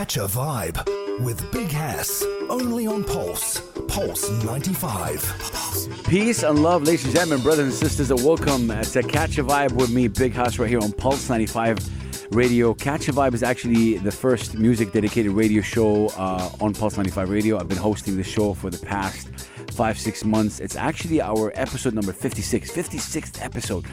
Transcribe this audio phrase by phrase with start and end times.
[0.00, 2.24] Catch a vibe with Big Hass.
[2.48, 3.60] Only on Pulse.
[3.86, 6.00] Pulse 95.
[6.08, 9.72] Peace and love, ladies and gentlemen, brothers and sisters, and welcome to Catch a Vibe
[9.72, 12.72] with me, Big Hass, right here on Pulse 95 Radio.
[12.72, 17.28] Catch a Vibe is actually the first music dedicated radio show uh, on Pulse 95
[17.28, 17.58] Radio.
[17.58, 20.60] I've been hosting the show for the past five, six months.
[20.60, 23.84] It's actually our episode number 56, 56th episode.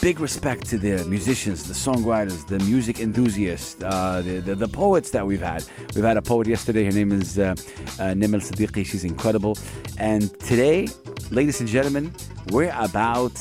[0.00, 5.10] Big respect to the musicians, the songwriters, the music enthusiasts, uh, the, the, the poets
[5.10, 5.64] that we've had.
[5.94, 6.84] We've had a poet yesterday.
[6.84, 7.54] Her name is uh,
[7.98, 8.84] uh, Nimel Siddiqui.
[8.84, 9.56] She's incredible.
[9.98, 10.88] And today,
[11.30, 12.12] ladies and gentlemen,
[12.50, 13.34] we're about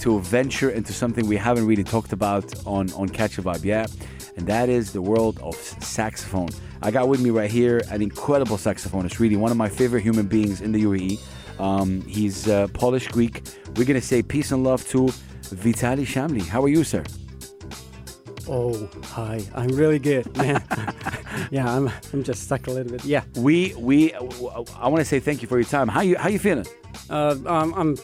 [0.00, 3.90] to venture into something we haven't really talked about on, on Catch a Vibe yet,
[4.36, 6.48] and that is the world of saxophone.
[6.82, 10.26] I got with me right here an incredible saxophonist, really one of my favorite human
[10.26, 11.20] beings in the UAE.
[11.60, 13.42] Um, he's uh, Polish Greek.
[13.76, 15.08] We're going to say peace and love to
[15.50, 16.46] Vitali Shamli.
[16.46, 17.04] How are you, sir?
[18.48, 19.40] Oh, hi.
[19.54, 20.62] I'm really good, man.
[21.50, 21.90] yeah, I'm.
[22.12, 23.04] I'm just stuck a little bit.
[23.04, 23.24] Yeah.
[23.36, 25.88] We we I want to say thank you for your time.
[25.88, 26.66] How you how you feeling?
[27.10, 27.96] Uh, I'm, I'm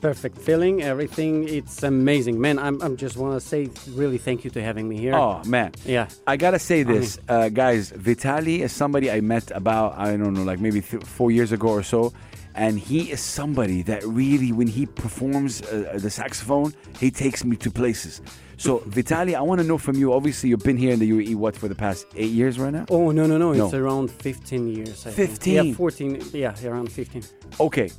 [0.00, 0.38] perfect.
[0.38, 1.48] Feeling everything.
[1.48, 2.58] It's amazing, man.
[2.58, 2.80] I'm.
[2.80, 5.14] I'm just want to say really thank you to having me here.
[5.14, 5.72] Oh man.
[5.84, 6.08] Yeah.
[6.26, 7.90] I gotta say this, uh, guys.
[7.90, 11.68] Vitali is somebody I met about I don't know, like maybe th- four years ago
[11.68, 12.12] or so,
[12.58, 17.56] and he is somebody that really, when he performs uh, the saxophone, he takes me
[17.56, 18.20] to places.
[18.56, 20.12] So Vitali, I want to know from you.
[20.12, 22.86] Obviously, you've been here in the UAE what for the past eight years right now.
[22.90, 23.52] Oh no no no!
[23.52, 25.06] It's around 15 years.
[25.06, 25.30] I think.
[25.30, 25.54] 15?
[25.54, 26.22] Yeah, 14.
[26.32, 27.22] Yeah, around 15.
[27.60, 27.90] Okay,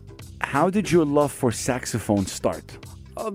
[0.42, 2.66] how did your love for saxophone start?
[3.16, 3.32] Uh,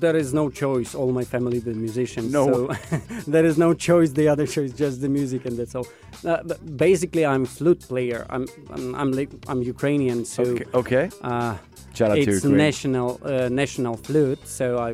[0.00, 0.94] there is no choice.
[0.94, 2.32] All my family, the musicians.
[2.32, 2.46] No.
[2.46, 4.10] So there is no choice.
[4.10, 5.86] The other choice, just the music, and that's all.
[6.24, 8.26] Uh, but basically, I'm flute player.
[8.30, 11.10] I'm I'm I'm, I'm Ukrainian, so Okay, okay.
[11.22, 11.56] uh,
[11.98, 14.46] it's national uh, national flute.
[14.46, 14.90] So I,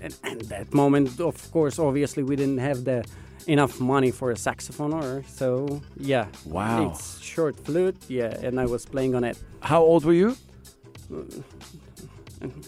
[0.00, 3.04] and, and that moment, of course, obviously, we didn't have the
[3.46, 6.26] enough money for a saxophone, or so yeah.
[6.46, 6.90] Wow.
[6.90, 9.36] It's short flute, yeah, and I was playing on it.
[9.60, 10.36] How old were you?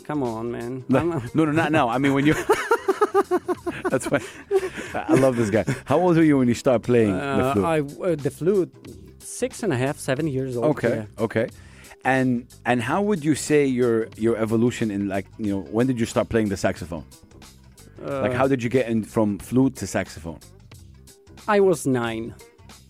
[0.04, 0.84] Come on, man.
[0.88, 1.88] No, no, no, not now.
[1.88, 2.34] I mean, when you.
[3.90, 4.20] That's why
[4.94, 5.64] I love this guy.
[5.84, 7.64] How old were you when you started playing the Uh, flute?
[7.64, 8.72] I uh, the flute,
[9.18, 10.66] six and a half, seven years old.
[10.76, 11.24] Okay, yeah.
[11.24, 11.48] okay.
[12.04, 15.98] And and how would you say your your evolution in like you know when did
[16.00, 17.04] you start playing the saxophone?
[18.02, 20.38] like Uh, how did you get in from flute to saxophone?
[21.48, 22.34] I was nine.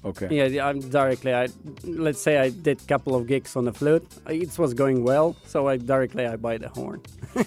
[0.04, 0.28] Okay.
[0.30, 1.32] Yeah, I'm directly.
[1.32, 1.48] I
[1.84, 4.06] let's say I did a couple of gigs on the flute.
[4.28, 7.02] It was going well, so I directly I buy the horn.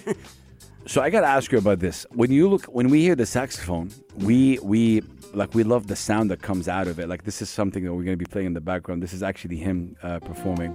[0.88, 2.06] So I got to ask you about this.
[2.14, 5.02] When you look, when we hear the saxophone, we we
[5.34, 7.10] like we love the sound that comes out of it.
[7.10, 9.02] Like this is something that we're going to be playing in the background.
[9.02, 10.72] This is actually him uh, performing.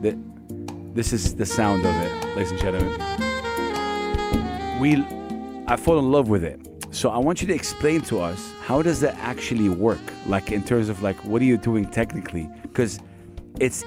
[0.00, 0.18] The,
[0.94, 2.90] this is the sound of it, ladies and gentlemen.
[4.80, 4.96] We,
[5.68, 6.60] I fall in love with it.
[6.96, 10.00] So I want you to explain to us how does that actually work?
[10.26, 12.48] Like in terms of like what are you doing technically?
[12.62, 13.00] Because
[13.60, 13.84] it's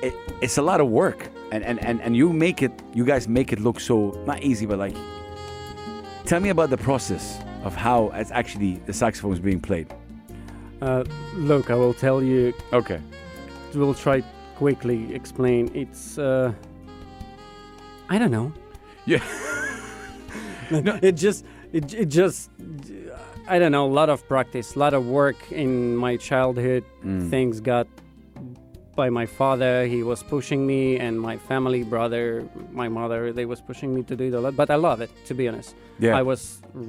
[0.00, 3.26] it, it's a lot of work and, and, and, and you make it you guys
[3.26, 4.94] make it look so not easy but like
[6.24, 9.88] tell me about the process of how it's actually the saxophone is being played
[10.82, 11.02] Uh,
[11.34, 12.52] look, I will tell you.
[12.72, 13.00] okay
[13.74, 14.22] We'll try
[14.56, 15.68] quickly explain.
[15.74, 16.52] It's uh,
[18.08, 18.52] I don't know.
[19.04, 19.22] yeah
[20.70, 20.98] No.
[21.02, 21.44] It just
[21.78, 22.50] it, it just
[23.52, 23.86] I don't know.
[23.86, 26.82] A lot of practice, a lot of work in my childhood.
[27.04, 27.28] Mm.
[27.34, 27.86] Things got
[28.96, 29.74] by my father.
[29.94, 34.14] He was pushing me, and my family, brother, my mother, they was pushing me to
[34.20, 34.54] do it a lot.
[34.56, 35.74] But I love it, to be honest.
[35.98, 36.40] yeah I was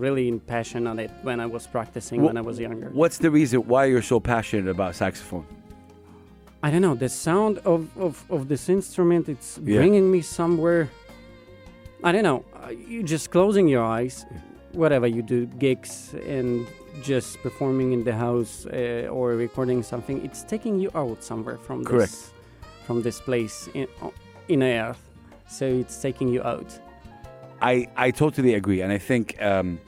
[0.03, 2.87] really in passion on it when I was practicing when I was younger.
[3.01, 5.45] what's the reason why you're so passionate about saxophone
[6.65, 9.23] I don't know the sound of, of, of this instrument.
[9.35, 9.77] It's Yeah.
[9.81, 10.83] bringing me somewhere.
[12.07, 12.39] I don't know.
[12.55, 14.15] uh, You just closing your eyes,
[14.75, 16.67] whatever you do, gigs and
[17.01, 20.23] just performing in the house uh, or recording something.
[20.25, 22.11] It's taking you out somewhere from Correct.
[22.11, 22.31] this
[22.85, 23.87] from this place in
[24.47, 25.01] in earth.
[25.47, 26.79] So it's taking you out.
[27.61, 29.79] I, I totally agree, and I think um,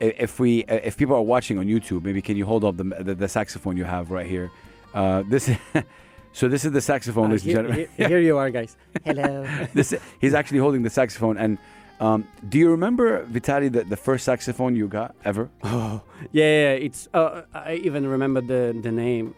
[0.00, 2.84] if we uh, if people are watching on YouTube, maybe can you hold up the
[2.84, 4.50] the, the saxophone you have right here?
[4.94, 5.50] Uh, this
[6.32, 7.88] so this is the saxophone, Uh, ladies and here, gentlemen.
[7.96, 8.76] here- here you are, guys.
[9.04, 9.44] Hello.
[9.74, 11.36] this he's actually holding the saxophone.
[11.36, 11.58] And
[12.00, 15.48] um, do you remember Vitali the, the first saxophone you got ever?
[15.64, 16.02] oh,
[16.32, 16.72] yeah, yeah.
[16.86, 17.08] It's.
[17.14, 19.34] Uh, I even remember the the name.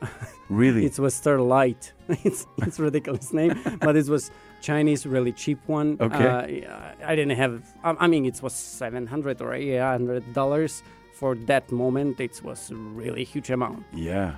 [0.48, 0.84] Really?
[0.90, 1.92] It was Starlight.
[2.08, 5.96] it's it's ridiculous name, but it was Chinese, really cheap one.
[6.00, 6.64] Okay.
[6.64, 7.62] Uh, I didn't have.
[7.84, 10.82] I, I mean, it was seven hundred or eight hundred dollars
[11.12, 12.18] for that moment.
[12.20, 13.84] It was a really huge amount.
[13.92, 14.36] yeah.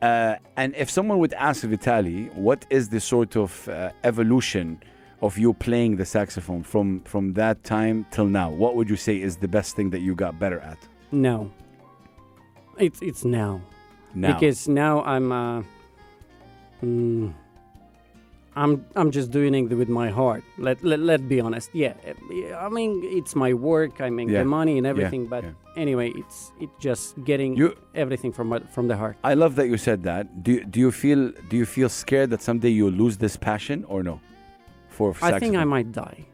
[0.00, 4.80] Uh, and if someone would ask Vitali, what is the sort of uh, evolution
[5.20, 8.50] of you playing the saxophone from from that time till now?
[8.50, 10.78] What would you say is the best thing that you got better at?
[11.12, 11.50] No.
[12.78, 13.60] It's it's now.
[14.14, 14.32] Now.
[14.34, 15.62] because now I'm uh,
[16.82, 17.32] mm,
[18.56, 20.42] I'm I'm just doing it with my heart.
[20.56, 21.70] Let let let be honest.
[21.74, 21.94] Yeah,
[22.58, 24.00] I mean it's my work.
[24.00, 24.40] I make Yeah.
[24.40, 25.26] the money and everything.
[25.26, 25.50] But yeah.
[25.82, 29.16] anyway, it's it's just getting You- everything from from the heart.
[29.24, 30.42] I love that you said that.
[30.42, 34.02] Do do you feel do you feel scared that someday you'll lose this passion or
[34.02, 34.20] no?
[34.98, 36.26] For I think I might die.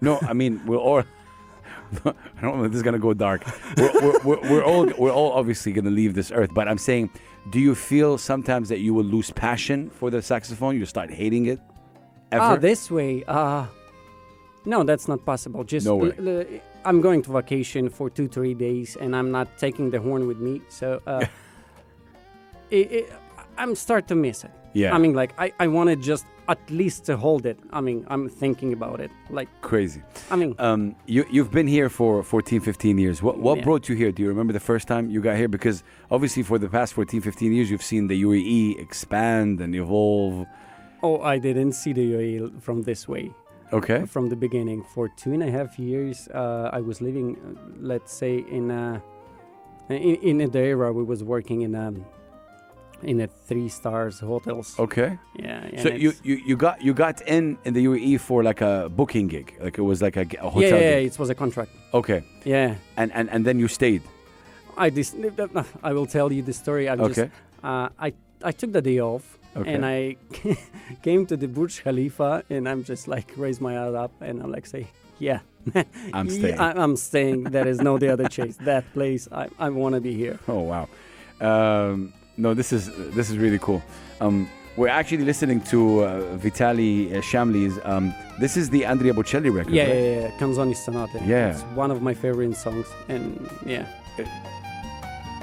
[0.00, 1.02] No, I mean we're all.
[2.04, 2.68] I don't know.
[2.68, 3.44] This is gonna go dark.
[3.76, 6.50] We're, we're, we're, we're all we're all obviously gonna leave this earth.
[6.54, 7.10] But I'm saying,
[7.50, 10.78] do you feel sometimes that you will lose passion for the saxophone?
[10.78, 11.60] You start hating it.
[12.30, 12.42] Ever?
[12.44, 13.24] Ah, this way.
[13.28, 13.66] Uh
[14.64, 15.64] no, that's not possible.
[15.64, 16.12] Just No way.
[16.18, 16.46] l- l-
[16.84, 20.38] I'm going to vacation for two three days, and I'm not taking the horn with
[20.38, 20.62] me.
[20.68, 21.24] So uh,
[22.70, 23.12] it, it,
[23.58, 24.50] I'm start to miss it.
[24.72, 24.94] yeah.
[24.94, 27.58] I mean, like I, I wanted just at least to hold it.
[27.72, 29.10] I mean, I'm thinking about it.
[29.30, 30.02] Like crazy.
[30.30, 33.22] I mean, Um, you you've been here for 14, 15 years.
[33.22, 33.64] What what Yeah.
[33.64, 34.10] brought you here?
[34.12, 35.48] Do you remember the first time you got here?
[35.48, 40.46] Because obviously for the past 14, 15 years, you've seen the UAE expand and evolve.
[41.04, 43.30] oh, I didn't see the UAE from this way.
[43.72, 44.04] Okay.
[44.06, 44.82] from the beginning.
[44.94, 47.58] For two and a half years, uh, I was living, uh,
[47.92, 49.02] let's say, in a,
[49.88, 51.86] in, in the era we was working in a
[53.04, 54.78] in a three stars hotels.
[54.78, 55.18] Okay.
[55.36, 55.82] Yeah.
[55.82, 59.28] So you, you you got you got in in the UAE for like a booking
[59.28, 61.12] gig, like it was like a, yeah, hotel yeah, gig.
[61.12, 61.70] it was a contract.
[61.92, 62.22] Okay.
[62.44, 62.74] Yeah.
[62.96, 64.02] And, and and then you stayed.
[64.76, 65.14] I dis-
[65.82, 66.88] I will tell you the story.
[66.88, 67.30] I just Okay.
[67.62, 68.12] uh, I
[68.44, 69.38] I took the day off.
[69.54, 69.74] Okay.
[69.74, 70.16] And I
[71.02, 74.50] came to the Burj Khalifa, and I'm just like raise my head up, and I'm
[74.50, 74.86] like say,
[75.18, 75.40] yeah,
[76.14, 76.58] I'm Yeah, staying.
[76.58, 77.44] I, I'm staying.
[77.52, 78.56] There is no the other chase.
[78.64, 80.38] That place, I, I want to be here.
[80.48, 80.88] Oh wow.
[81.40, 83.82] Um, no, this is this is really cool.
[84.20, 87.78] Um, we're actually listening to uh, Vitali uh, Shamli's.
[87.84, 89.74] Um, this is the Andrea Bocelli record.
[89.74, 89.94] Yeah, right?
[89.94, 90.38] yeah, yeah.
[90.38, 91.26] Canzoni Stonate.
[91.26, 91.50] Yeah.
[91.50, 92.86] It's one of my favorite songs.
[93.08, 93.86] And yeah.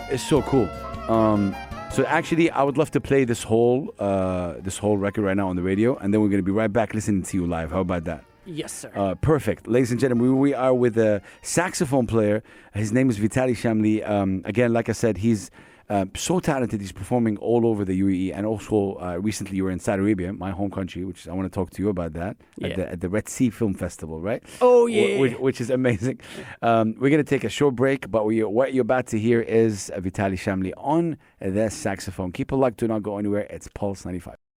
[0.10, 0.68] It's so cool.
[1.08, 1.56] Um,
[1.92, 5.50] so actually, I would love to play this whole uh, this whole record right now
[5.50, 7.72] on the radio, and then we're gonna be right back listening to you live.
[7.72, 8.24] How about that?
[8.46, 8.92] Yes, sir.
[8.96, 10.32] Uh, perfect, ladies and gentlemen.
[10.32, 12.42] We, we are with a saxophone player.
[12.74, 14.08] His name is Vitali Shamli.
[14.10, 15.52] Um, again, like I said, he's
[15.90, 16.82] uh, so talented.
[16.82, 20.34] He's performing all over the UAE, and also uh, recently you were in Saudi Arabia,
[20.34, 23.02] my home country, which I want to talk to you about that at, the, at
[23.02, 24.44] the Red Sea Film Festival, right?
[24.62, 25.20] oh, yeah.
[25.20, 26.20] which, which is amazing.
[26.62, 29.42] Um, we're going to take a short break, but we, what you're about to hear
[29.42, 32.32] is Vitali Shamli on the saxophone.
[32.32, 33.48] Keep a locked, do not go anywhere.
[33.50, 34.49] It's Pulse 95.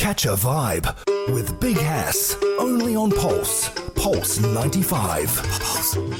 [0.00, 0.96] Catch a vibe
[1.34, 2.34] with Big Hass.
[2.58, 3.68] Only on Pulse.
[3.94, 5.28] Pulse 95.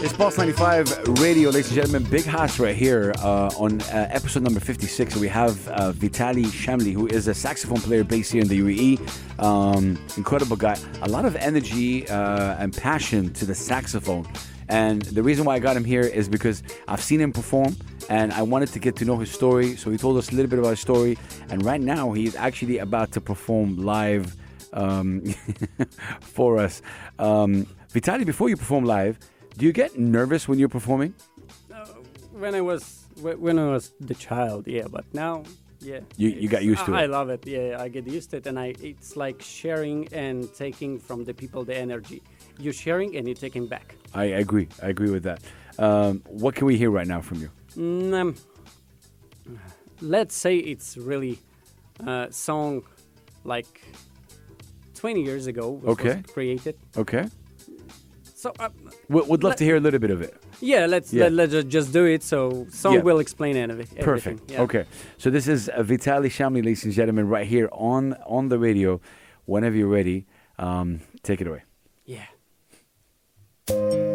[0.02, 2.02] It's Pulse 95 Radio, ladies and gentlemen.
[2.10, 5.16] Big Hass right here uh, on uh, episode number 56.
[5.16, 9.42] We have uh, Vitali Shamli, who is a saxophone player based here in the UAE.
[9.42, 10.76] Um, incredible guy.
[11.00, 14.28] A lot of energy uh, and passion to the saxophone.
[14.70, 17.76] And the reason why I got him here is because I've seen him perform
[18.08, 19.76] and I wanted to get to know his story.
[19.76, 21.18] So he told us a little bit about his story.
[21.50, 24.36] And right now, he's actually about to perform live
[24.72, 25.22] um,
[26.20, 26.82] for us.
[27.18, 29.18] Um, Vitali, before you perform live,
[29.58, 31.14] do you get nervous when you're performing?
[32.32, 34.86] when I was when I was the child, yeah.
[34.90, 35.42] But now,
[35.80, 36.00] yeah.
[36.16, 37.02] You- you got used to I, it.
[37.02, 37.46] I love it.
[37.46, 41.34] Yeah, I get used to it, and I it's like sharing and taking from the
[41.34, 42.22] people the energy.
[42.60, 43.94] You're sharing and you're taking back.
[44.14, 44.68] I agree.
[44.82, 45.40] I agree with that.
[45.78, 47.50] Um, what can we hear right now from you?
[47.76, 48.34] Mm, um,
[50.00, 51.38] let's say it's really
[52.06, 52.82] a song
[53.44, 53.66] like
[54.94, 56.16] 20 years ago Okay.
[56.16, 57.26] was created Okay.
[58.34, 58.68] so uh,
[59.08, 60.34] We- We'd love Let- to hear a little bit of it.
[60.60, 61.28] yeah let's Yeah.
[61.28, 63.02] Let, let's just do it so song Yeah.
[63.02, 64.04] will explain everything everything.
[64.38, 64.50] Perfect.
[64.50, 64.62] Yeah.
[64.62, 64.84] Okay.
[65.18, 69.00] So this is uh, Vitali Shamli, ladies and gentlemen, right here on on the radio.
[69.46, 70.26] Whenever you're ready,
[70.58, 71.62] um, take it away.
[72.06, 72.26] yeah
[73.72, 74.09] Oh wow.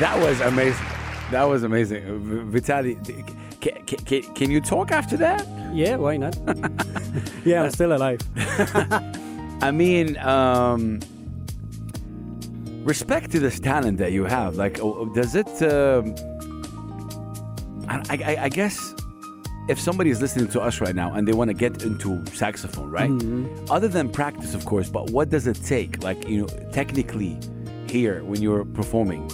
[0.00, 0.86] That was amazing.
[1.30, 2.02] That was amazing.
[2.20, 2.96] V- Vitali,
[3.60, 5.46] can, can, can you talk after that?
[5.72, 6.36] Yeah, why not?
[7.44, 8.20] yeah, I'm still alive.
[9.62, 11.00] I mean, um,
[12.84, 14.56] respect to this talent that you have.
[14.56, 14.80] Like,
[15.14, 15.62] does it?
[15.62, 16.14] Um,
[17.88, 18.94] I, I, I guess
[19.68, 22.90] if somebody is listening to us right now and they want to get into saxophone,
[22.90, 23.10] right?
[23.70, 26.02] Other than practice, of course, but what does it take?
[26.02, 27.38] Like, you know, technically,
[27.88, 29.28] here when you're performing,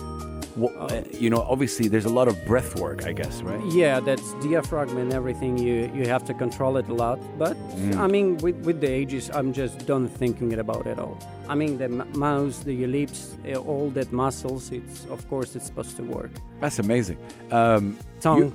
[0.56, 3.60] you know, obviously there's a lot of breath work, I guess, right?
[3.66, 5.58] Yeah, that's diaphragm and everything.
[5.58, 7.18] You you have to control it a lot.
[7.38, 7.56] But
[8.04, 11.16] I mean, with with the ages, I'm just done thinking about it all.
[11.48, 14.72] I mean, the m- mouth, the lips, uh, all that muscles.
[14.72, 16.30] It's of course it's supposed to work.
[16.60, 17.18] That's amazing.
[17.50, 18.38] Um, Tongue.
[18.38, 18.52] you-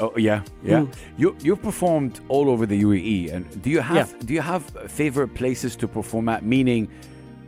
[0.00, 0.82] Oh yeah, yeah.
[0.82, 0.88] Mm.
[1.16, 4.26] You you've performed all over the UAE, and do you have Yeah.
[4.26, 6.42] do you have favorite places to perform at?
[6.44, 6.86] Meaning,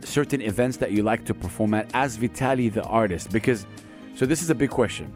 [0.03, 3.31] certain events that you like to perform at as Vitali the artist?
[3.31, 3.65] Because,
[4.15, 5.13] so this is a big question.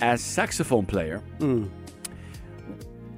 [0.00, 1.68] As saxophone player, Mm.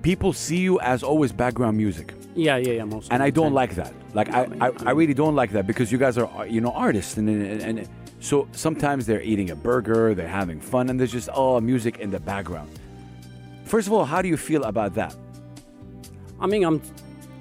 [0.02, 2.84] people see you as always background music, Yeah, yeah, yeah.
[2.84, 3.12] Most.
[3.12, 3.92] and I don't like that.
[4.14, 7.16] Like I, I, I really don't like that because you guys are you know artists,
[7.16, 7.88] and and, and
[8.20, 12.10] so sometimes they're eating a burger, they're having fun, and there's just oh music in
[12.10, 12.70] the background.
[13.64, 15.14] First of all, how do you feel about that?
[16.40, 16.80] I mean, I'm.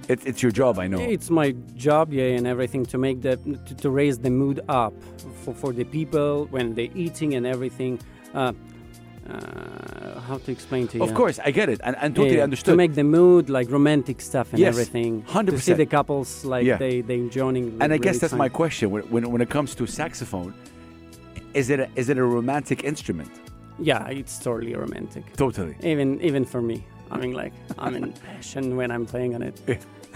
[0.08, 1.00] It, it's your job, I know.
[1.00, 4.94] It's my job, yeah, and everything to make that to, to raise the mood up
[5.44, 8.00] for, for the people when they're eating and everything.
[8.34, 8.54] Uh,
[9.30, 11.04] uh, how to explain to you?
[11.04, 12.72] Of course, I get it, and, and totally Yeah, understood.
[12.74, 15.24] To make the mood like romantic stuff and Yes, everything.
[15.24, 15.60] To 100%.
[15.60, 16.78] see the couples like Yeah.
[16.78, 17.58] they they enjoying.
[17.82, 18.90] and I really guess that's my question.
[18.90, 20.54] When, when, when it comes to saxophone,
[21.54, 23.30] is it a, is it a romantic instrument?
[23.80, 25.24] Yeah, it's totally romantic.
[25.36, 25.76] Totally.
[25.84, 26.86] Even even for me.
[27.12, 29.60] I mean, like I'm in passion when I'm playing on it.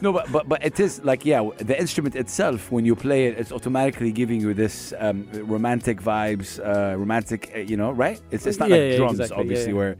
[0.00, 3.38] No, but, but but it is like yeah, the instrument itself when you play it,
[3.38, 8.20] it's automatically giving you this um, romantic vibes, uh, romantic, uh, you know, right?
[8.30, 9.78] It's it's not Yeah, like yeah, drums, exactly, obviously, yeah.
[9.78, 9.96] where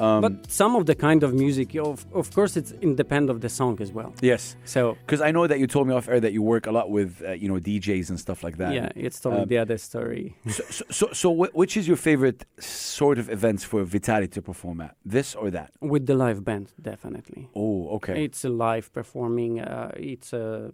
[0.00, 3.48] um, but some of the kind of music, of of course, it's independent of the
[3.48, 4.12] song as well.
[4.22, 6.72] yes, So because I know that you told me off air that you work a
[6.72, 8.72] lot with uh, you know DJs and stuff like that.
[8.74, 10.34] yeah, it's totally Um, the other story.
[10.56, 11.30] So so so, so
[11.62, 14.92] which is your favorite sort of events for Vitali to perform at?
[15.04, 15.70] This or that?
[15.80, 17.48] With the live band, definitely.
[17.54, 18.24] Oh, okay.
[18.24, 18.92] It's a live
[19.36, 19.60] performing.
[19.60, 20.70] Uh, it's uh,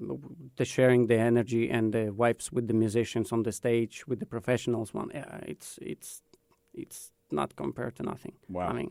[0.57, 4.27] the sharing the energy and the vibes with the musicians on the stage with the
[4.27, 4.95] professionals.
[4.95, 6.23] One, yeah, it's it's
[6.75, 8.35] it's not compared to nothing.
[8.49, 8.69] Wow.
[8.69, 8.91] I mean,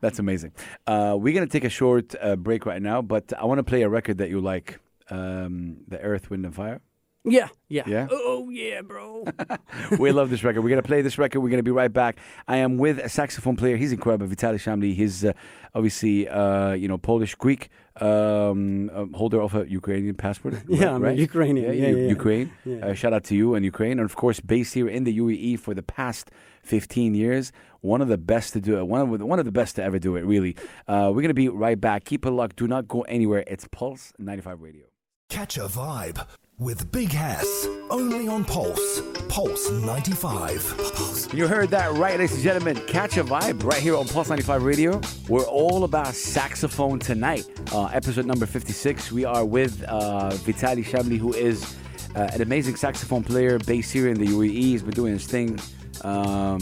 [0.00, 0.52] That's amazing.
[0.86, 3.64] Uh, we're going to take a short uh, break right now, but I want to
[3.64, 4.80] play a record that you like
[5.10, 6.80] um, The Earth, Wind, and Fire.
[7.24, 8.08] Yeah, yeah, Yeah?
[8.10, 9.24] Oh yeah, bro.
[9.98, 10.62] we love this record.
[10.62, 11.40] We're going to play this record.
[11.40, 12.18] We're going to be right back.
[12.48, 13.76] I am with a saxophone player.
[13.76, 14.92] He's incredible, Vitali Shamli.
[14.94, 15.32] He's uh,
[15.72, 17.68] obviously, uh, you know, Polish, Greek,
[18.00, 20.54] um, um, holder of a Ukrainian passport.
[20.68, 21.16] yeah, I'm right?
[21.16, 21.72] Ukrainian.
[21.76, 22.52] Yeah, U- yeah, Ukraine.
[22.64, 22.86] Yeah.
[22.86, 25.60] Uh, shout out to you and Ukraine, and of course, based here in the UAE
[25.60, 26.32] for the past
[26.64, 27.52] 15 years.
[27.82, 28.84] One of the best to do it.
[28.88, 30.22] One of the, one of the best to ever do it.
[30.22, 30.56] Really.
[30.88, 32.04] Uh, we're gonna be right back.
[32.04, 32.56] Keep it locked.
[32.56, 33.44] Do not go anywhere.
[33.46, 34.86] It's Pulse 95 Radio.
[35.28, 36.26] Catch a vibe
[36.62, 37.66] with Big Hass.
[37.90, 39.02] Only on Pulse.
[39.28, 41.30] Pulse 95.
[41.34, 42.76] You heard that right, ladies and gentlemen.
[42.86, 45.00] Catch a vibe right here on Pulse 95 Radio.
[45.28, 47.48] We're all about saxophone tonight.
[47.72, 49.10] Uh, episode number 56.
[49.10, 51.76] We are with uh, Vitali Shamli, who is
[52.14, 54.52] uh, an amazing saxophone player based here in the UAE.
[54.52, 55.58] He's been doing his thing
[56.02, 56.60] um,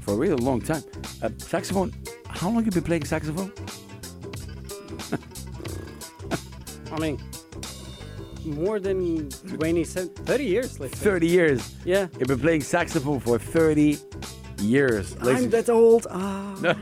[0.00, 0.82] for a really long time.
[1.22, 1.92] Uh, saxophone,
[2.28, 3.52] how long have you been playing saxophone?
[6.92, 7.20] I mean,
[8.44, 10.80] more than 20, 30 years.
[10.80, 11.04] Let's say.
[11.04, 11.74] 30 years.
[11.84, 12.08] Yeah.
[12.18, 13.98] You've been playing saxophone for 30
[14.58, 15.20] years.
[15.22, 16.06] ladies I'm that old.
[16.10, 16.76] Ah.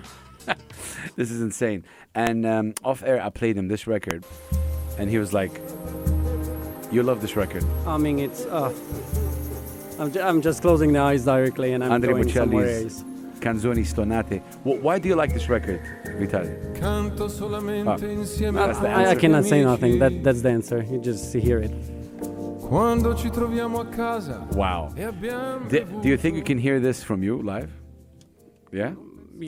[1.16, 1.84] this is insane.
[2.14, 4.24] And um, off air, I played him this record,
[4.98, 5.50] and he was like,
[6.90, 8.44] "You love this record." I mean, it's.
[8.44, 8.72] Uh,
[9.98, 13.02] I'm, ju- I'm just closing the eyes directly, and I'm Andre going somewhere else.
[13.42, 14.40] Canzoni Stonate.
[14.62, 15.80] Wh- why do you like this record,
[16.16, 16.50] Vitali?
[16.78, 19.98] Canto solamente ah, insieme I, That's the I- I cannot say nothing.
[19.98, 20.82] That that's the answer.
[20.82, 21.72] You just hear it.
[22.68, 24.92] Quando ci troviamo a casa Wow.
[25.68, 27.70] Do, do you think you can hear this from you live?
[28.72, 28.94] Yeah.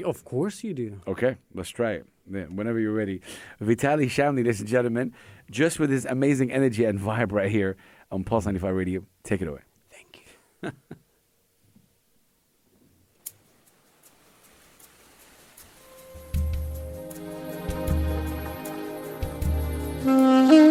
[0.05, 1.01] Of course you do.
[1.07, 2.07] Okay, let's try it.
[2.31, 3.21] Yeah, whenever you're ready.
[3.61, 5.13] Vitali Shamli, ladies and gentlemen,
[5.51, 7.77] just with his amazing energy and vibe right here
[8.11, 9.05] on Pulse 95 Radio.
[9.23, 9.61] Take it away.
[9.91, 10.23] Thank
[10.63, 10.73] you.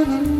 [0.05, 0.32] mm-hmm.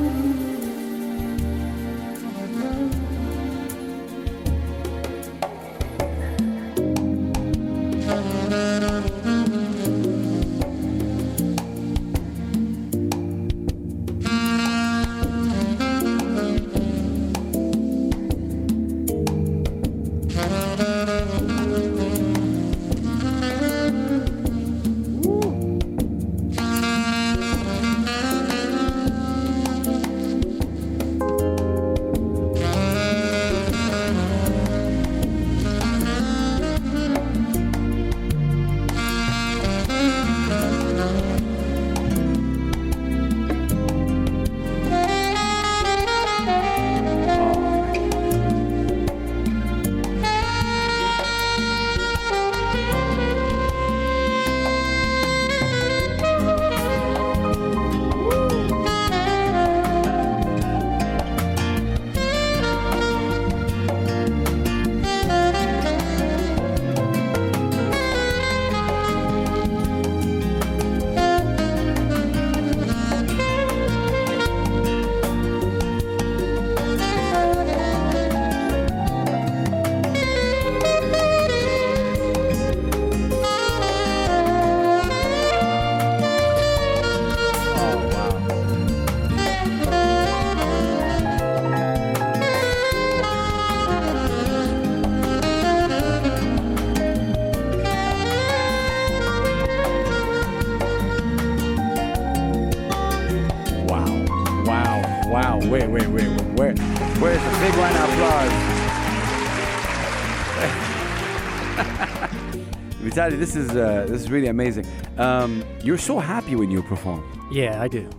[113.38, 114.86] This is uh, this is really amazing.
[115.18, 117.24] Um, you're so happy when you perform.
[117.52, 118.10] Yeah, I do.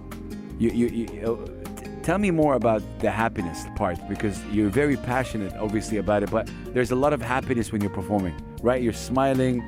[0.58, 4.96] You, you, you, uh, t- tell me more about the happiness part because you're very
[4.96, 6.30] passionate, obviously, about it.
[6.30, 8.82] But there's a lot of happiness when you're performing, right?
[8.82, 9.64] You're smiling.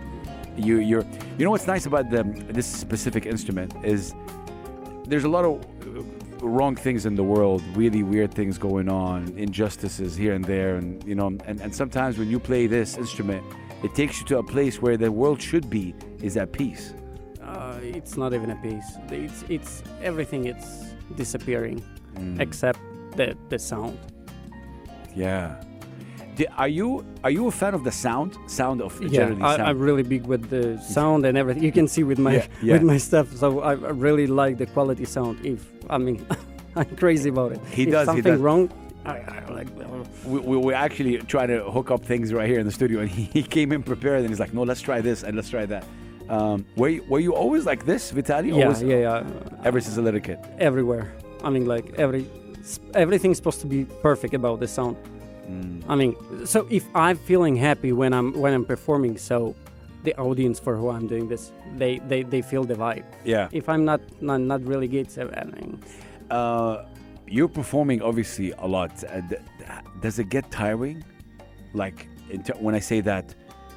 [0.57, 1.05] You, you're.
[1.39, 4.15] You know what's nice about the, this specific instrument is
[5.07, 9.33] there's a lot of uh, wrong things in the world, really weird things going on,
[9.37, 13.45] injustices here and there, and you know, and, and sometimes when you play this instrument,
[13.83, 16.95] it takes you to a place where the world should be is at peace.
[17.43, 18.97] Uh, it's not even a peace.
[19.11, 20.47] It's it's everything.
[20.47, 21.83] It's disappearing
[22.41, 22.79] except
[23.17, 23.99] the the sound.
[25.15, 25.63] Yeah.
[26.59, 28.37] Are you are you a fan of the sound?
[28.47, 29.63] Sound of Yeah, I, sound.
[29.63, 31.63] I'm really big with the sound and everything.
[31.63, 32.73] You can see with my Yeah, yeah.
[32.75, 33.33] with my stuff.
[33.37, 35.39] So I, really like the quality sound.
[35.47, 36.27] If I mean,
[36.77, 37.61] I'm crazy about it.
[37.73, 38.41] He if does, he Something does.
[38.41, 38.71] wrong.
[39.07, 39.69] I, I like.
[40.25, 43.11] we, we we're actually trying to hook up things right here in the studio, and
[43.11, 45.67] he, he came in prepared, and he's like, "No, let's try this and let's try
[45.67, 45.85] that."
[46.29, 48.49] Um, were you, were you always like this, Vitali?
[48.51, 49.25] yeah, Always, yeah, yeah.
[49.65, 50.39] Ever since a little kid.
[50.59, 51.13] Everywhere.
[51.45, 52.27] I mean, like every
[52.95, 54.97] everything's supposed to be perfect about the sound.
[55.49, 55.85] Mm.
[55.89, 59.55] I mean, so if I'm feeling happy when I'm when I'm performing, so
[60.03, 63.05] the audience for who I'm doing this, they they, they feel the vibe.
[63.25, 63.49] Yeah.
[63.53, 65.79] If I'm not not, not really good, so, I mean,
[66.31, 66.85] Uh,
[67.27, 69.03] you're performing obviously a lot.
[69.05, 69.21] Uh,
[70.01, 71.05] does it get tiring?
[71.75, 72.09] Like
[72.59, 73.35] when I say that,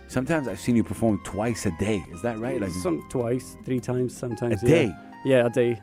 [0.08, 2.04] sometimes I've seen you perform twice a day.
[2.12, 2.60] Is that right?
[2.62, 4.64] Like some twice, three times, a sometimes.
[4.64, 4.70] yeah.
[4.70, 4.92] day.
[5.26, 5.80] Yeah, a day.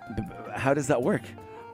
[0.54, 1.22] How does that work?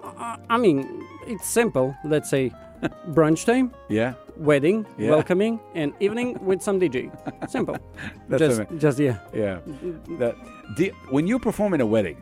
[0.02, 1.94] Uh, I mean, it's simple.
[2.05, 2.50] Let's say
[3.11, 4.14] brunch time, Yeah.
[4.37, 5.11] wedding, Yeah.
[5.11, 7.11] welcoming, and evening with some DJ.
[7.48, 7.76] Simple.
[8.28, 9.61] That's just, just yeah, Yeah.
[10.18, 10.35] That,
[11.11, 12.16] when you perform in a wedding,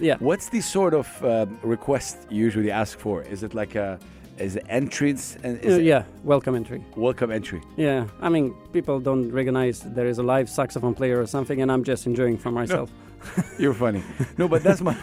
[0.00, 0.16] yeah.
[0.20, 3.22] What's the sort of um, request you usually ask for?
[3.22, 3.98] Is it like a
[4.38, 6.80] is it entrance and is Uh, yeah, welcome entry.
[6.96, 7.60] welcome entry?
[7.76, 11.70] Yeah, I mean, people don't recognize there is a live saxophone player or something, and
[11.72, 12.88] I'm just enjoying for myself.
[13.58, 14.02] You're funny.
[14.36, 14.96] No, but that's my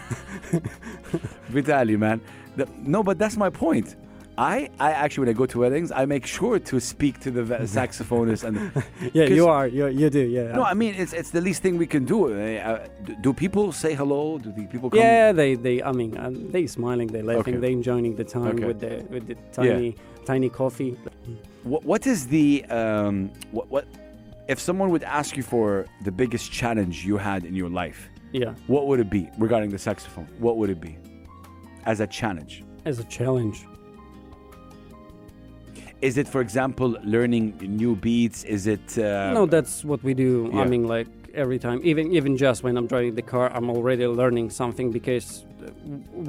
[1.49, 2.21] vitali man.
[2.55, 3.95] The- no, but that's my point.
[4.37, 7.41] I, I actually when I go to weddings, I make sure to speak to the
[7.77, 8.55] saxophonist and
[9.13, 9.67] yeah, you are.
[9.67, 10.19] You, you do.
[10.19, 10.51] Yeah.
[10.55, 12.33] no, I mean it's it's the least thing we can do.
[12.33, 14.37] Uh, uh, do, do people say hello?
[14.37, 14.99] Do the people come?
[14.99, 15.81] yeah, they, they.
[15.81, 17.61] I mean, um, they smiling, they laughing, Okay.
[17.61, 18.65] they enjoying the time Okay.
[18.65, 19.95] with the with the tiny
[20.25, 20.97] tiny coffee.
[21.63, 23.85] What, what is the um, what what
[24.47, 28.09] if someone would ask you for the biggest challenge you had in your life?
[28.33, 30.27] Yeah, What would it be regarding the saxophone?
[30.39, 30.97] What would it be
[31.85, 32.63] as a challenge?
[32.83, 33.65] as a challenge.
[36.05, 37.45] Is it, for example, learning
[37.81, 38.43] new beats?
[38.55, 38.87] Is it?
[38.97, 40.31] Uh, no, that's what we do.
[40.53, 40.61] yeah.
[40.61, 41.07] I mean, like
[41.43, 45.27] every time, even even just when I'm driving the car, I'm already learning something because
[45.43, 45.69] uh,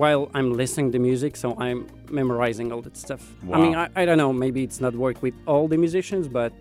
[0.01, 3.23] while I'm listening to music, so I'm memorizing all that stuff.
[3.53, 4.33] I mean, I, I don't know.
[4.33, 6.53] Maybe it's not work with all the musicians, but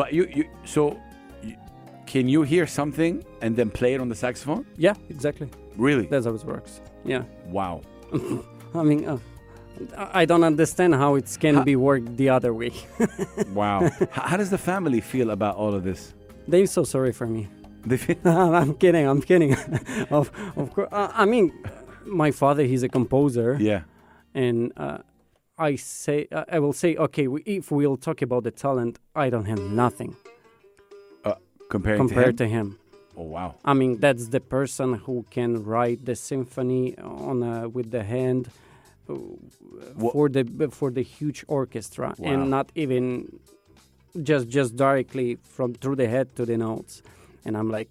[0.00, 0.98] But you, you so
[2.06, 4.62] can you hear something and then play it on the saxophone?
[4.76, 5.48] yeah, exactly.
[5.76, 6.06] Really?
[6.06, 6.80] That's how it works.
[7.04, 7.22] Yeah.
[7.46, 7.80] wow.
[8.74, 9.18] I mean, uh,
[9.96, 12.72] I don't understand how it can Ha- be worked the other way.
[13.52, 13.90] Wow.
[14.10, 16.14] How does the family feel about all of this?
[16.48, 17.48] They're so sorry for me.
[17.86, 19.06] They feel, I'm kidding.
[19.06, 19.52] I'm kidding.
[20.10, 20.88] of of course.
[20.90, 21.52] Uh, I mean,
[22.06, 23.82] my father, he's a composer, yeah.
[24.34, 24.98] and uh,
[25.58, 29.28] I say, uh, I will say, okay, we, if we'll talk about the talent, I
[29.30, 30.16] don't have nothing
[31.68, 32.66] Comparing compared to, to him?
[32.66, 32.78] him.
[33.16, 33.54] Oh wow.
[33.64, 38.48] I mean, that's the person who can write the symphony on a, with the hand
[39.08, 39.14] uh,
[39.96, 42.30] Wha- for the for the huge orchestra, Wow.
[42.32, 43.38] and not even
[44.22, 47.02] just just directly from through the head to the notes.
[47.44, 47.88] And I'm like,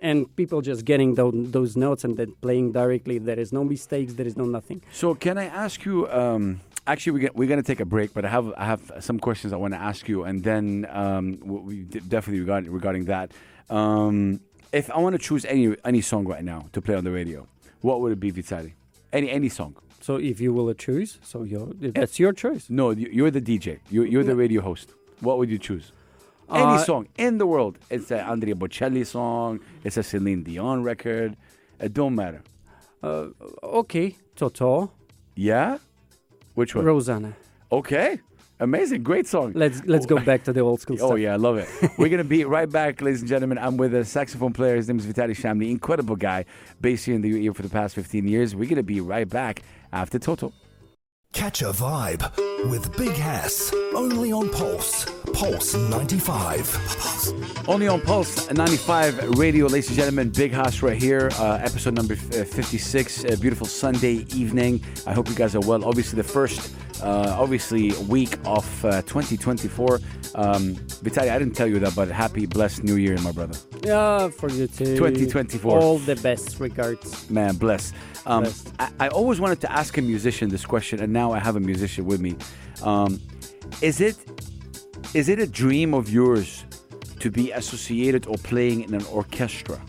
[0.00, 3.18] and people just getting those those notes and then playing directly.
[3.18, 4.14] There is no mistakes.
[4.14, 4.82] There is no nothing.
[4.92, 6.08] So can I ask you?
[6.10, 9.18] Um, actually, we get, we're gonna take a break, but I have I have some
[9.20, 13.30] questions I want to ask you, and then um, we, definitely regarding regarding that.
[13.70, 14.40] Um,
[14.72, 17.46] if I want to choose any any song right now to play on the radio,
[17.80, 18.74] what would it be, Vitali?
[19.12, 19.76] Any any song?
[20.06, 21.60] So if you will choose, so you
[21.98, 22.64] that's your choice.
[22.68, 23.78] No, you- you're the DJ.
[23.90, 24.88] You're, you're the radio host.
[25.20, 25.86] What would you choose?
[26.50, 27.74] Any Uh, song in the world.
[27.88, 29.60] It's a Andrea Bocelli song.
[29.84, 31.36] It's a Celine Dion record.
[31.80, 32.42] It don't matter.
[33.02, 33.28] Uh,
[33.62, 34.90] okay, Toto,
[35.34, 35.78] Yeah.
[36.54, 36.84] Which one?
[36.84, 37.32] Rosanna.
[37.70, 38.20] Okay.
[38.60, 39.02] Amazing.
[39.02, 39.52] Great song.
[39.54, 41.18] Let's let's go oh, back to the old school Oh stuff.
[41.18, 41.68] yeah, I love it.
[41.98, 43.58] We're gonna be right back, ladies and gentlemen.
[43.58, 44.76] I'm with a saxophone player.
[44.76, 46.44] His name is Vitali Shamli, incredible guy,
[46.80, 48.54] based here in the UAE for the past 15 years.
[48.54, 49.62] We're gonna be right back
[49.92, 50.52] after Toto.
[51.32, 52.30] Catch a vibe
[52.70, 53.72] with Big Hass.
[53.94, 55.06] Only on Pulse.
[55.32, 56.70] Pulse 95.
[56.72, 57.32] Pulse.
[57.66, 60.30] Only on Pulse 95 Radio, ladies and gentlemen.
[60.30, 63.24] Big Hass right here, uh, episode number uh, 56.
[63.24, 64.82] A beautiful Sunday evening.
[65.06, 65.84] I hope you guys are well.
[65.84, 70.00] Obviously, the first, uh, obviously, week of uh, 2024.
[70.34, 73.58] Um, Vitali, I didn't tell you that, but happy, blessed New Year, my brother.
[73.82, 74.96] Yeah, for you too.
[74.96, 75.78] 2024.
[75.78, 77.28] All the best regards.
[77.30, 77.92] Man, bless.
[78.26, 78.72] Um, Blessed.
[78.78, 81.60] I, I always wanted to ask a musician this question, and now I have a
[81.60, 82.36] musician with me.
[82.82, 83.20] Um,
[83.80, 84.16] is it
[85.14, 86.64] is it a dream of yours
[87.20, 89.80] to be associated or playing in an orchestra?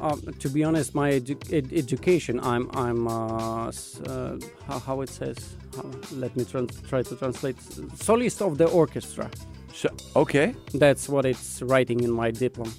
[0.00, 3.68] Um, to be honest, my edu- ed- education, I'm, I'm, uh,
[4.06, 7.56] uh, how, how it says, how, let me try to translate,
[7.96, 9.30] solist of the orchestra.
[9.72, 12.70] So, okay, That's what it's writing in my diploma.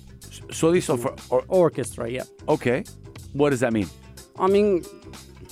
[0.50, 2.24] solist of or, Orchestra, yeah.
[2.48, 2.84] okay.
[3.34, 3.90] What does that mean?
[4.38, 4.84] I mean,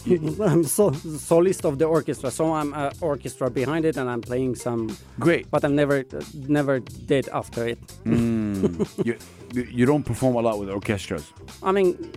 [0.42, 4.56] I'm so, solist of the orchestra, so I'm uh, orchestra behind it, and I'm playing
[4.56, 5.50] some, Great.
[5.50, 7.80] but I never, uh, never did after it.
[8.06, 9.18] Mm, you,
[9.54, 11.32] you don't perform a lot with orchestras.
[11.62, 12.12] I mean,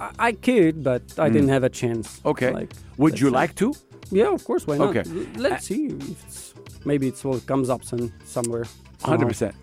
[0.00, 2.20] I, I could, but I didn't have a chance.
[2.20, 2.30] Mm.
[2.30, 2.50] Okay.
[2.52, 3.74] Like, Would you say- like to?
[4.10, 4.66] Yeah, of course.
[4.66, 4.96] Why not?
[4.96, 5.08] Okay.
[5.36, 8.64] Let's see if it's maybe it's what comes up some, somewhere.
[9.02, 9.54] Hundred percent.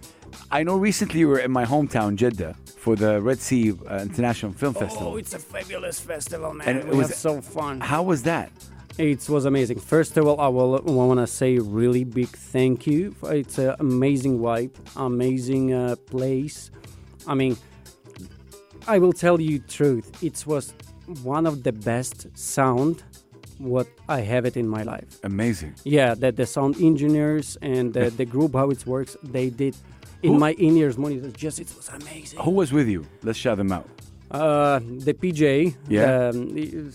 [0.52, 0.78] I know.
[0.78, 5.14] Recently, you were in my hometown, Jeddah, for the Red Sea uh, International Film Festival.
[5.14, 6.68] Oh, it's a fabulous festival, man.
[6.68, 7.80] And it we was- had so fun.
[7.82, 8.52] How was that?
[8.98, 9.80] It was amazing.
[9.80, 13.16] First of all, I will want to say really big thank you.
[13.24, 16.72] It's an amazing vibe, amazing uh, place.
[17.26, 17.56] I mean,
[18.88, 20.22] I will tell you truth.
[20.22, 20.74] It was
[21.24, 23.04] one of the best sound
[23.58, 25.20] what I have it in my life.
[25.24, 25.76] Amazing.
[25.84, 29.76] Yeah, that the sound engineers and the, the group how it works, they did
[30.24, 31.32] in Who- my in-ears monitor.
[31.32, 32.40] Just it was amazing.
[32.40, 33.06] Who was with you?
[33.24, 33.88] Let's shout them out.
[34.32, 36.30] Uh, the PJ, Yeah.
[36.30, 36.92] um,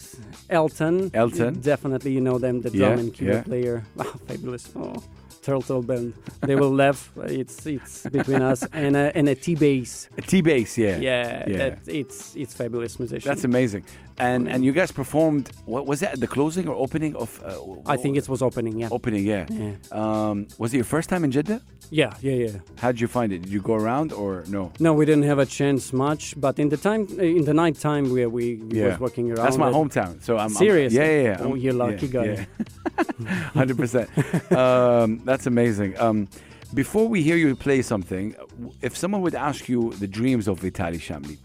[0.48, 1.60] Elton, Elton.
[1.60, 3.42] definitely you know them, the Yeah, drum and keyboard yeah.
[3.42, 4.70] player, wow, fabulous.
[4.74, 5.02] Oh,
[5.42, 6.14] turtle band.
[6.40, 7.10] They will laugh.
[7.24, 10.08] It's it's between us and a, and a T bass.
[10.26, 10.96] T bass, yeah.
[10.98, 11.56] Yeah, Yeah.
[11.58, 13.28] That, it's it's fabulous musician.
[13.28, 13.84] That's amazing.
[14.18, 15.50] And and you guys performed.
[15.66, 16.18] What was that?
[16.20, 17.40] The closing or opening of?
[17.44, 18.78] Uh, I think it was opening.
[18.80, 18.88] Yeah.
[18.90, 19.24] opening.
[19.26, 19.44] Yeah.
[19.50, 19.74] Yeah.
[19.92, 21.60] Um, was it your first time in Jeddah?
[21.90, 22.50] Yeah, yeah, yeah.
[22.82, 23.42] How did you find it?
[23.42, 24.72] Did you go around or no?
[24.80, 28.10] No, we didn't have a chance much, but in the time, in the night time
[28.12, 28.88] where we, we Yeah.
[28.88, 29.44] was walking around.
[29.44, 30.20] That's my hometown.
[30.20, 31.36] So I'm I'm- yeah, yeah, yeah.
[31.40, 32.46] Oh, I'm- you're lucky guy.
[33.54, 34.08] Hundred percent.
[34.52, 35.96] Um, that's amazing.
[35.98, 36.28] Um,
[36.74, 38.34] before we hear you play something,
[38.82, 41.36] if someone would ask you the dreams of Vitali Shamli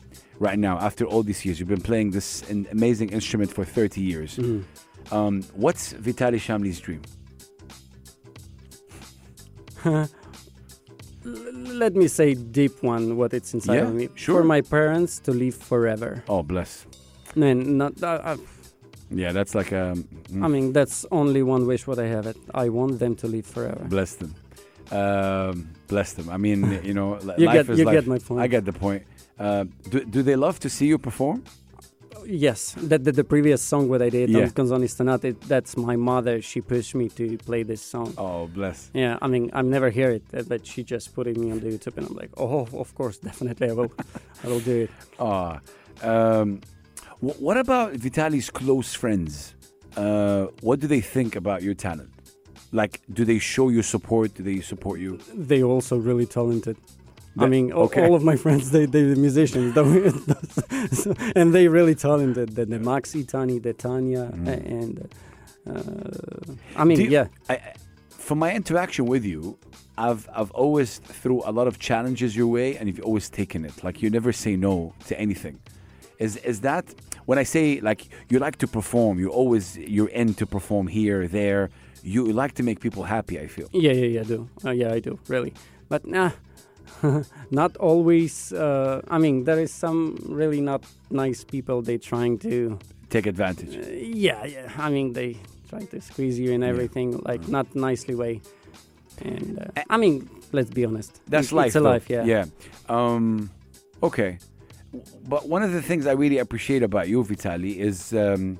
[0.41, 4.37] right now, after all these years, you've been playing this amazing instrument for 30 years.
[4.37, 5.13] Mm-hmm.
[5.15, 7.01] Um, what's Vitali Shamli's dream?
[11.83, 14.09] Let me say deep one, what it's inside Yeah, of me.
[14.15, 14.41] sure.
[14.41, 16.23] For my parents to live forever.
[16.27, 16.85] Oh, bless.
[17.35, 18.37] And not, uh,
[19.11, 22.37] Yeah, that's like um, mm, I mean, that's only one wish what I have it.
[22.55, 23.83] I want them to live forever.
[23.87, 24.33] bless them.
[24.91, 26.29] Um, bless them.
[26.29, 27.95] I mean, you know, You life get- is you life.
[27.97, 28.41] get my point.
[28.41, 29.03] I get the point.
[29.41, 31.43] Uh, do, do they love to see you perform?
[32.25, 34.45] Yes, that the, the previous song what I did, Yeah.
[34.45, 36.41] Stonate, that's my mother.
[36.41, 38.13] She pushed me to play this song.
[38.17, 38.91] Oh, bless.
[38.93, 41.59] Yeah, I mean, I've never heard it, uh, but she just put it me on
[41.59, 43.91] the YouTube, and I'm like, oh, of course, definitely, I will,
[44.43, 44.91] I will do it.
[45.19, 45.59] Ah,
[46.03, 46.61] um,
[47.19, 49.55] wh- what about vitali's close friends?
[49.97, 52.09] Uh, what do they think about your talent?
[52.71, 54.35] Like, do they show you support?
[54.35, 55.17] Do they support you?
[55.33, 56.77] They also really talented.
[57.37, 58.05] I mean, okay.
[58.05, 59.73] all of my friends, they they the musicians,
[61.01, 62.55] So- and they really talented.
[62.55, 65.09] The, the Maxi, Tani, the Tanya, uh, and
[65.67, 67.03] uh, I mean, Mm.
[67.05, 67.73] You- yeah, I-
[68.09, 69.57] from my interaction with you,
[69.97, 73.83] I've I've always threw a lot of challenges your way, and you've always taken it.
[73.83, 75.59] Like you never say no to anything.
[76.19, 76.85] Is is that
[77.25, 79.19] when I say like you like to perform?
[79.19, 81.69] You always you're in to perform here, there.
[82.03, 83.39] You like to make people happy.
[83.39, 83.67] I feel.
[83.73, 84.49] Yeah, yeah, yeah, I do.
[84.65, 85.53] Uh, yeah, I do, really.
[85.89, 86.31] But nah,
[87.51, 88.53] not always.
[88.53, 91.81] Uh, I mean, there is some really not nice people.
[91.81, 92.77] They trying to.
[93.09, 93.75] Take advantage.
[93.75, 94.71] Uh, yeah, yeah.
[94.77, 95.37] I mean, they
[95.69, 98.41] try to squeeze you in everything, like not nicely way.
[99.21, 101.19] And uh, I mean, let's be honest.
[101.27, 101.67] That's It- life.
[101.67, 102.23] It's a life, yeah.
[102.23, 102.45] Yeah.
[102.89, 103.49] Um,
[104.01, 104.37] okay.
[105.27, 108.59] But one of the things I really appreciate about you, Vitali, is um,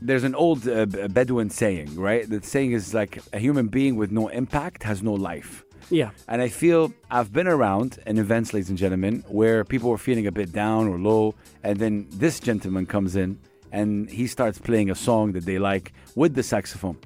[0.00, 2.28] there's an old uh, Bedouin saying, right?
[2.28, 5.61] The saying is like a human being with no impact has no life.
[5.90, 6.10] Yeah.
[6.28, 10.26] And I feel I've been around in events, ladies and gentlemen, where people were feeling
[10.26, 13.38] a bit down or low, and then this gentleman comes in
[13.70, 16.98] and he starts playing a song that they like with the saxophone,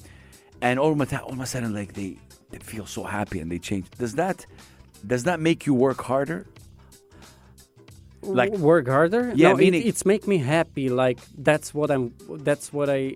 [0.60, 2.16] and all of a, all of a sudden, like they,
[2.50, 3.86] they feel so happy and they change.
[3.98, 4.46] Does that
[5.06, 6.46] does that make you work harder?
[8.22, 9.32] Like- work harder.
[9.36, 10.88] Yeah, no, meaning- it, it's make me happy.
[10.88, 12.12] Like that's what I'm.
[12.28, 13.14] That's what I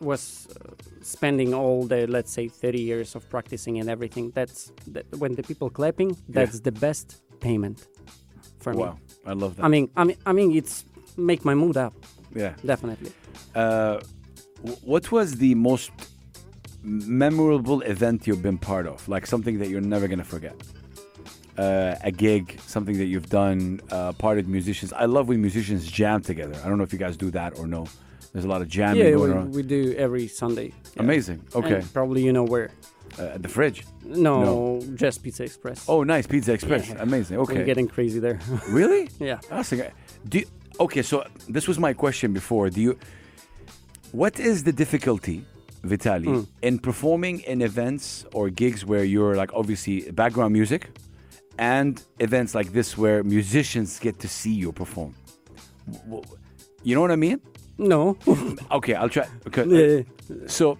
[0.00, 5.04] was uh, spending all the let's say 30 years of practicing and everything that's that,
[5.18, 7.86] when the people clapping that's the best payment
[8.60, 9.64] for me Wow, I love that.
[9.64, 10.84] i mean i mean i mean it's
[11.16, 11.94] make my mood up
[12.34, 12.54] yeah.
[12.64, 13.12] definitely
[13.54, 13.98] Uh,
[14.84, 15.90] what was the most
[16.82, 19.08] memorable event you've been part of?
[19.08, 20.54] Like something that you're never gonna forget.
[21.56, 24.92] Uh, a gig, something that you've done, uh, part of musicians.
[24.92, 26.56] I love when musicians jam together.
[26.62, 27.86] I don't know if you guys do that or no.
[28.32, 29.50] There's a lot of jamming yeah going we, on.
[29.52, 31.02] we do every sunday Yeah.
[31.06, 31.38] Amazing.
[31.54, 31.76] Okay.
[31.80, 32.70] And probably you know where
[33.18, 33.78] Uh, at the fridge.
[34.04, 34.54] no, No.
[35.04, 36.26] just pizza express Oh, nice.
[36.26, 36.84] Pizza Express.
[36.88, 37.02] Yeah.
[37.08, 37.36] Amazing.
[37.42, 37.54] Okay.
[37.58, 38.38] we're getting crazy there
[38.80, 39.08] really?
[39.28, 39.76] yeah That's a,
[40.30, 40.46] do you,
[40.86, 41.16] okay, so
[41.56, 42.64] this was my question before.
[42.70, 42.92] Do you
[44.12, 45.38] what is the difficulty,
[45.92, 46.46] Vitali, Mm.
[46.68, 50.82] in performing in events or gigs where you're like obviously background music
[51.74, 51.92] and
[52.26, 55.12] events like this where musicians get to see you perform?
[56.86, 57.38] You know what I mean?
[57.78, 58.16] No
[58.70, 59.26] Okay, I'll try.
[59.46, 59.64] Okay.
[59.64, 60.36] yeah.
[60.46, 60.78] So,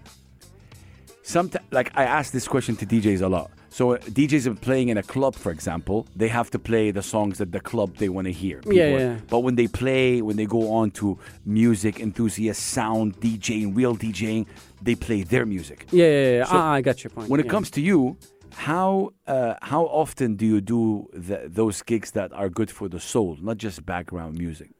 [1.23, 3.51] sometimes, like I ask this question to DJs a lot.
[3.69, 7.03] So, uh, DJs are playing in a club, for example, they have to play the
[7.03, 8.61] songs that the club they want to hear.
[8.65, 9.17] Yeah, People- yeah.
[9.29, 14.47] But when they play, when they go on to music enthusiast, sound DJing, real DJing,
[14.81, 15.85] they play their music.
[15.91, 16.43] Yeah, yeah, yeah.
[16.45, 17.29] So, ah, I got your point.
[17.29, 17.51] When it yeah.
[17.51, 18.17] comes to you,
[18.55, 22.99] how uh, how often do you do the, those gigs that are good for the
[22.99, 24.71] soul, not just background music?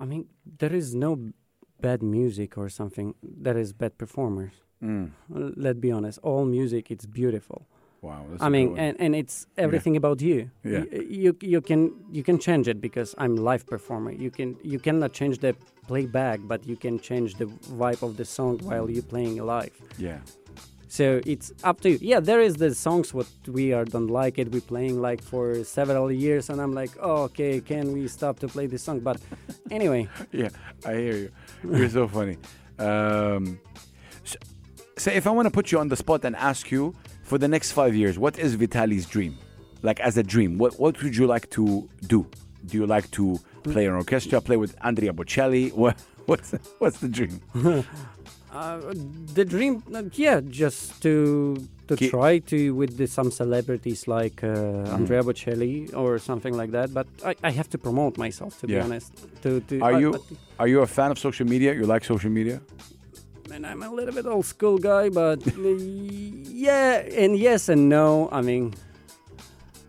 [0.00, 0.26] I mean,
[0.58, 1.10] there is no
[1.80, 3.14] bad music or something.
[3.42, 4.52] that is bad performers.
[4.82, 5.10] Mm.
[5.28, 6.18] Let's be honest.
[6.22, 7.66] All music, it's beautiful.
[8.02, 8.26] Wow.
[8.40, 10.50] I mean, and, and it's everything about you.
[10.62, 10.84] Yeah.
[10.92, 14.12] Y- You, you can you can change it because I'm live performer.
[14.12, 15.54] You can you cannot change the
[15.88, 17.46] playback, but you can change the
[17.80, 19.74] vibe of the song while you're playing live.
[19.98, 20.18] yeah.
[20.94, 21.98] So it's up to you.
[22.00, 24.52] Yeah, there is the songs what we are don't like it.
[24.52, 28.46] We're playing like for several years, and I'm like, oh, okay, can we stop to
[28.46, 29.00] play this song?
[29.00, 29.20] But
[29.72, 30.50] anyway, Yeah,
[30.86, 31.30] I hear you.
[31.68, 32.36] You're so funny.
[32.78, 33.58] Um,
[34.22, 34.38] so,
[34.96, 37.48] so if I want to put you on the spot and ask you for the
[37.48, 39.36] next five years, what is Vitali's dream?
[39.82, 42.24] Like as a dream, what what would you like to do?
[42.66, 45.72] Do you like to play an orchestra, play with Andrea Bocelli?
[45.72, 47.40] What what's what's the dream?
[48.54, 48.80] uh,
[49.34, 51.56] the dream, uh, yeah, just to
[51.88, 54.94] to Ki- try to with the, some celebrities like uh, Mm-hmm.
[54.96, 56.88] Andrea Bocelli or something like that.
[56.94, 58.78] But I, I have to promote myself to Yeah.
[58.78, 59.12] be honest.
[59.42, 60.10] To, to Are I- you
[60.58, 61.74] are you a fan of social media?
[61.74, 62.60] You like social media?
[63.54, 65.38] and I'm a little bit old school guy, but
[66.66, 68.28] yeah, and yes and no.
[68.32, 68.74] I mean,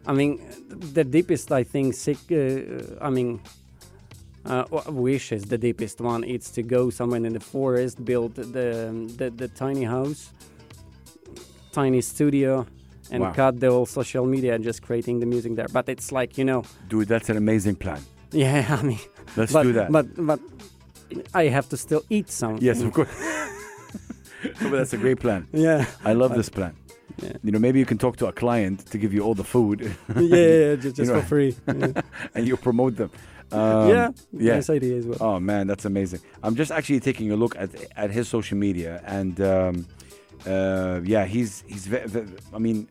[0.05, 0.39] I mean,
[0.93, 2.17] the deepest I think, sick.
[2.31, 3.39] Uh, I mean,
[4.45, 6.23] uh, w- wish is the deepest one.
[6.23, 8.43] It's to go somewhere in the forest, build the
[9.17, 10.31] the, the tiny house,
[11.71, 12.65] tiny studio.
[13.11, 13.33] And Wow.
[13.33, 15.67] cut the whole social media, and just creating the music there.
[15.71, 18.01] But it's like you know, Dude, that's an amazing plan.
[18.31, 18.65] yeah.
[18.79, 18.97] I mean,
[19.37, 19.91] Let's but, do that.
[19.91, 20.39] But but
[21.35, 22.65] I have to still eat something.
[22.65, 23.09] yes, of course.
[24.61, 25.47] but that's a great plan.
[25.53, 25.85] Yeah.
[26.03, 26.73] I love this plan.
[27.21, 27.33] Yeah.
[27.43, 29.81] You know, maybe you can talk to a client to give you all the food
[30.15, 31.55] yeah, yeah, yeah, just, just know- for free.
[31.67, 32.01] Yeah,
[32.33, 33.11] and you promote them.
[33.51, 34.55] Um, yeah, yeah.
[34.55, 35.17] nice idea as well.
[35.21, 36.19] Oh man, that's amazing.
[36.43, 39.87] I'm just actually taking a look at at his social media, and um,
[40.45, 41.85] uh, yeah, he's he's.
[41.87, 42.87] Ve- ve- I mean,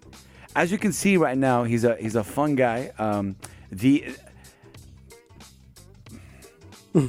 [0.55, 2.93] as you can see right now, he's a he's a fun guy.
[2.99, 3.37] Um,
[3.71, 4.05] the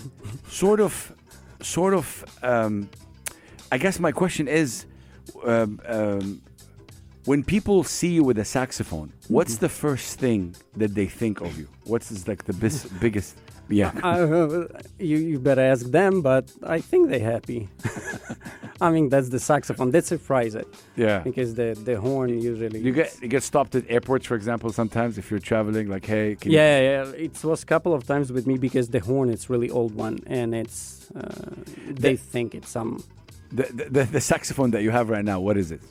[0.48, 1.14] sort of,
[1.62, 2.26] sort of.
[2.42, 2.90] Um,
[3.72, 4.86] I guess my question is,
[5.44, 6.42] um, um,
[7.26, 11.58] when people see you with a saxophone, what's the first thing that they think of
[11.58, 11.68] you?
[11.86, 13.38] What's like the bis- biggest?
[13.68, 13.92] Yeah.
[14.04, 14.68] Uh,
[15.00, 17.68] you you better ask them, but I think they're happy.
[18.82, 19.90] I mean, that's the saxophone.
[19.92, 21.20] That surprises it Yeah.
[21.24, 22.80] because the the horn usually.
[22.80, 25.90] You get you get stopped at airports, for example, sometimes if you're traveling.
[25.90, 29.00] Like, hey, can yeah, yeah, it was a couple of times with me because the
[29.00, 31.50] horn is really old one, and it's uh,
[32.04, 33.04] they The- think it's some.
[33.52, 33.64] The,
[33.96, 35.82] the the saxophone that you have right now, what is it?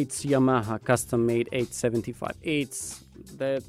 [0.00, 2.32] It's Yamaha custom made 875.
[2.42, 3.04] It's
[3.38, 3.62] that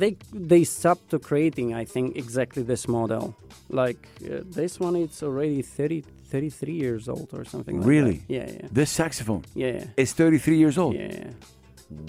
[0.00, 0.16] they
[0.50, 1.74] they stopped to creating.
[1.74, 3.34] I think exactly this model.
[3.68, 7.78] Like uh, this one, it's already 30, 33 years old or something.
[7.80, 8.18] like Really?
[8.18, 8.34] that.
[8.34, 10.94] Yeah, yeah, This saxophone yeah, is 33 years old.
[10.94, 11.30] yeah.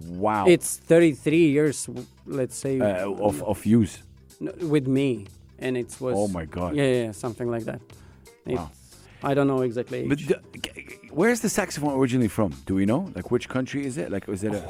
[0.08, 0.46] Wow.
[0.48, 1.88] It's 33 years,
[2.26, 4.00] let's say, uh, of of use.
[4.62, 5.26] with me,
[5.60, 6.14] and it was.
[6.18, 6.76] Oh my god.
[6.76, 7.82] Yeah, yeah, something like that.
[8.46, 8.70] It's, Wow.
[9.24, 10.08] I don't know exactly.
[10.08, 10.28] But age.
[10.28, 10.40] the,
[11.18, 12.50] where's the saxophone originally from?
[12.66, 13.12] Do we know?
[13.16, 14.12] Like which country is it?
[14.12, 14.64] Like was it a?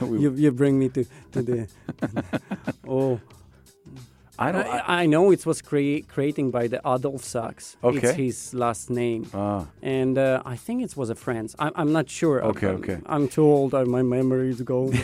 [0.00, 1.68] you, you bring me to, to the.
[2.88, 3.20] oh,
[4.38, 4.66] I don't.
[4.66, 7.76] I, I, know it was crea- creating by the Adolphe Sax.
[7.84, 7.98] Okay.
[7.98, 9.28] It's his last name.
[9.34, 11.54] ah, And uh, I think it was a France.
[11.58, 12.42] I'm, I'm not sure.
[12.44, 12.98] Okay, I'm, okay.
[13.06, 13.74] I'm too old.
[13.74, 14.94] uh, My memory is gone.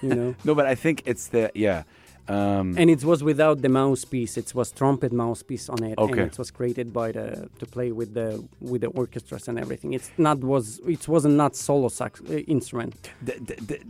[0.00, 0.34] you know.
[0.44, 1.82] no, but I think it's the yeah.
[2.28, 4.36] Um, and it was without the mouthpiece.
[4.36, 6.12] It was trumpet mouthpiece on it, Okay.
[6.22, 9.92] and it was created by the to play with the with the orchestras and everything.
[9.94, 12.94] It's not was it wasn't not solo sax uh, instrument.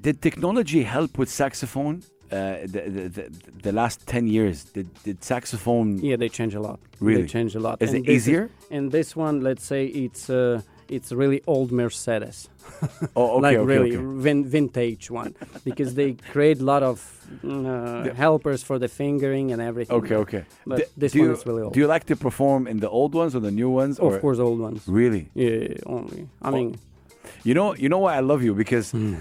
[0.03, 2.03] did technology help with saxophone?
[2.33, 3.31] Uh, the, the, the,
[3.63, 6.81] the last 10 years, did, did saxophone Yeah, they change a lot.
[6.99, 7.23] Really?
[7.23, 7.81] they change a lot.
[7.81, 8.51] Is And it easier?
[8.69, 12.49] and this one, let's say it's uh, it's really old Mercedes,
[13.15, 14.05] Oh, okay, like okay, really okay.
[14.23, 16.97] Vin- vintage one, because they create a lot of
[17.45, 19.97] uh, The- helpers for the fingering and everything.
[19.97, 20.45] Okay, okay.
[20.67, 21.73] But D- this one you, is really old.
[21.75, 23.99] Do you like to perform in the old ones or the new ones?
[23.99, 24.83] or of course, old ones.
[24.87, 25.29] Really?
[25.35, 26.29] Yeah, only.
[26.43, 26.79] I Oh, mean,
[27.45, 29.15] You know, you know why I love you because Hmm.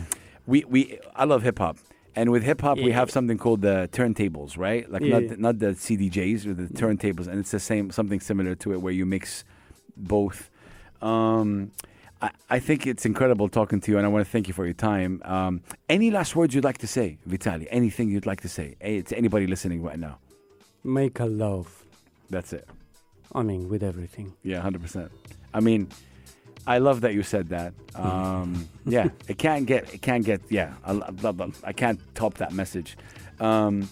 [0.47, 1.77] we, we I love hip hop,
[2.15, 4.83] and with hip hop we have something called the turntables, right?
[4.93, 5.19] Like Yeah.
[5.19, 8.79] not not the CDJs or the turntables, and it's the same something similar to it
[8.83, 9.43] where you mix
[9.97, 10.49] both.
[11.01, 11.71] Um,
[12.21, 14.65] I, I think it's incredible talking to you, and I want to thank you for
[14.65, 15.21] your time.
[15.25, 17.67] Um, any last words you'd like to say, Vitali?
[17.69, 20.19] Anything you'd like to say to anybody listening right now?
[20.85, 21.83] make a love.
[22.29, 22.67] That's it.
[23.33, 24.33] I mean, with everything.
[24.43, 25.11] Yeah, hundred percent.
[25.53, 25.89] I mean,
[26.67, 27.73] I love that you said that.
[27.95, 30.41] Um, yeah, it can't get, it can't get.
[30.49, 32.97] Yeah, I, blah, I can't top that message.
[33.39, 33.89] Um,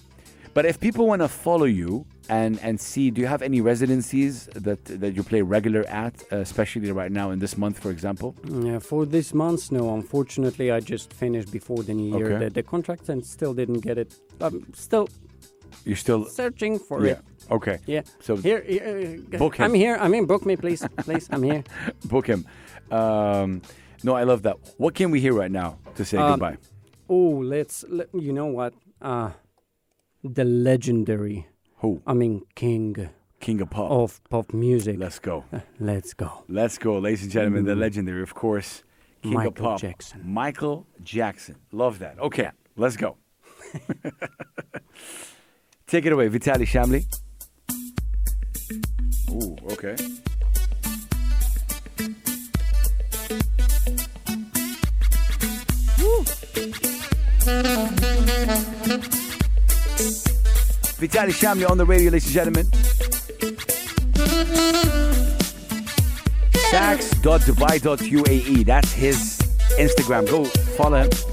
[0.53, 4.45] but if people want to follow you and and see, do you have any residencies
[4.55, 8.35] that that you play regular at, uh, especially right now in this month, for example?
[8.49, 9.93] Yeah, for this month, no.
[9.93, 12.45] Unfortunately, I just finished before the new year Okay.
[12.45, 14.15] the, the contract and still didn't get it.
[14.39, 15.07] I'm still
[15.85, 17.11] You're still searching for yeah.
[17.13, 17.19] it.
[17.51, 18.03] Okay, Yeah.
[18.21, 19.65] so Here, here uh, Book him.
[19.65, 19.97] I'm here.
[19.99, 20.25] I'm in.
[20.25, 20.87] Book me, please.
[21.05, 21.63] please, I'm here.
[22.05, 22.45] book him.
[22.89, 23.61] Um,
[24.03, 24.55] no, I love that.
[24.77, 26.57] What can we hear right now to say Um, goodbye?
[27.09, 27.83] Oh, let's.
[27.89, 28.73] Let, you know what?
[29.01, 29.31] Uh,
[30.23, 31.47] the legendary.
[31.83, 32.01] Who?
[32.07, 33.09] I mean, king
[33.41, 33.91] King of Pop.
[33.91, 34.95] of pop music.
[34.97, 35.43] Let's go.
[35.51, 36.45] Uh, let's go.
[36.47, 37.65] Let's go, ladies and gentlemen.
[37.65, 37.79] The mm.
[37.79, 38.83] legendary, of course,
[39.21, 40.21] King of Michael Pop, Jackson.
[40.23, 41.57] Michael Jackson.
[41.73, 42.17] Love that.
[42.19, 43.17] Okay, let's go.
[45.87, 47.05] Take it away, Vitali Shamli.
[49.29, 49.97] Ooh, okay.
[61.03, 62.65] Vitali Shamli on the radio, ladies and gentlemen.
[66.71, 68.65] sax.dubai.uae.
[68.65, 69.37] That's his
[69.77, 70.29] Instagram.
[70.29, 71.32] Go follow him.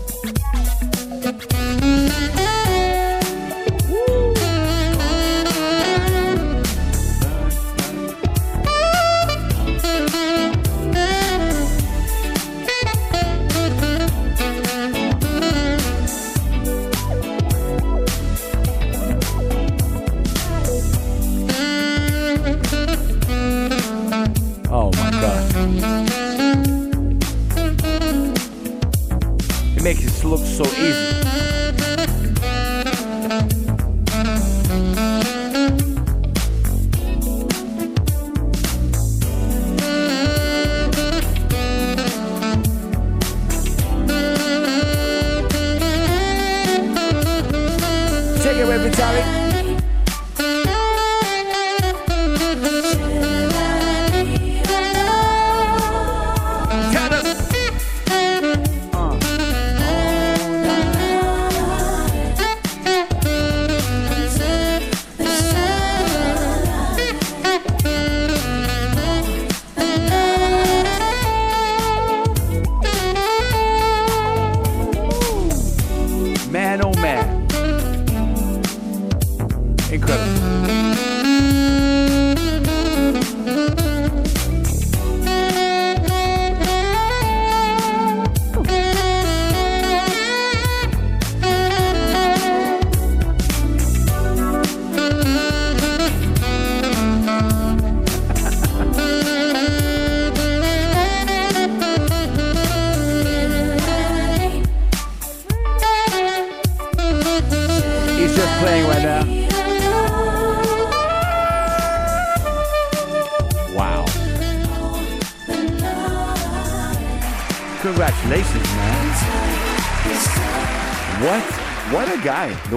[76.71, 77.49] Man, oh man.
[79.91, 80.90] Incredible.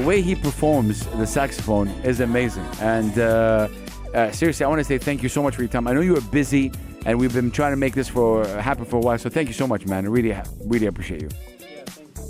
[0.04, 2.66] Way he performs the saxophone is amazing.
[2.80, 3.68] And uh,
[4.14, 5.88] uh, seriously, I want to say thank you so much for your time.
[5.88, 6.72] I know you were busy,
[7.06, 9.18] and we've been trying to make this for happen for a while.
[9.18, 10.06] So thank you so much, man.
[10.06, 10.36] I really,
[10.66, 11.30] really appreciate you.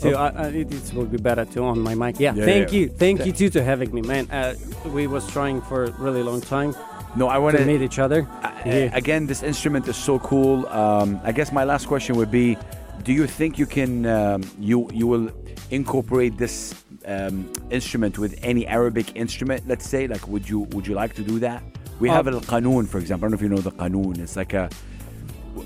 [0.01, 2.19] Too, I, I, it, it will be better to on my mic.
[2.19, 2.79] Yeah, Yeah, thank yeah.
[2.79, 4.29] you, thank you too to having me, man.
[4.29, 4.55] Uh,
[4.87, 6.75] we was trying for a really long time
[7.15, 8.27] No, I want to meet each other.
[8.65, 8.89] Yeah.
[8.93, 10.65] Again, this instrument is so cool.
[10.67, 12.57] Um, I guess my last question would be:
[13.03, 15.29] Do you think you can um, you you will
[15.69, 16.73] incorporate this
[17.05, 21.23] um, instrument with any Arabic instrument, let's say, like would you would you like to
[21.23, 21.63] do that?
[21.99, 23.25] We have Uh, al qanoon, for example.
[23.25, 24.19] I don't know if you know the qanoon.
[24.19, 24.69] It's like a,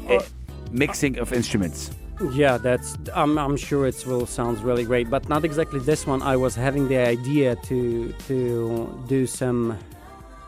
[0.10, 0.20] a
[0.72, 1.92] mixing of instruments.
[2.34, 2.98] Yeah, that's.
[3.14, 6.22] I'm, I'm sure it will sounds really great, but not exactly this one.
[6.24, 9.78] I was having the idea to to do some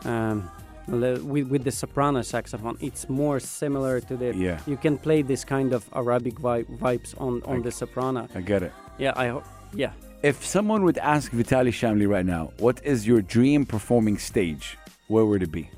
[0.04, 0.50] um,
[0.88, 2.76] with with the soprano saxophone.
[2.80, 4.34] It's more similar to the.
[4.34, 4.58] Yeah.
[4.66, 8.26] You can play this kind of Arabic vi- vibes on on I- the soprano.
[8.34, 8.72] I get it.
[8.98, 9.44] Yeah, I hope.
[9.72, 9.92] Yeah.
[10.22, 14.76] If someone would ask Vitali Shamli right now, what is your dream performing stage?
[15.08, 15.70] Where would it be?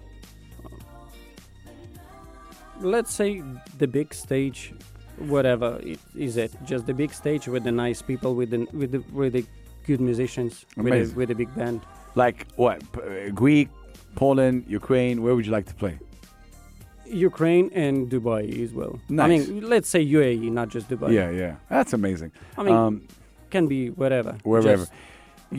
[2.80, 3.40] Let's say
[3.78, 4.74] the big stage,
[5.16, 6.52] whatever it is it.
[6.64, 9.46] Just the big stage with the nice people, with the with the really
[9.86, 11.82] good musicians, with a, with a big band.
[12.16, 12.82] Like what?
[12.96, 13.68] Uh, Greek,
[14.16, 15.22] Poland, Ukraine.
[15.22, 16.00] Where would you like to play?
[17.06, 18.98] Ukraine and Dubai as well.
[19.16, 21.12] I mean, let's say UAE, not just Dubai.
[21.12, 21.56] Yeah, yeah.
[21.68, 22.32] That's amazing.
[22.58, 23.06] I mean, um,
[23.52, 24.32] can be wherever.
[24.44, 24.76] wherever.
[24.84, 24.92] Just-